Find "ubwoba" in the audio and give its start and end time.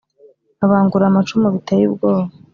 1.87-2.23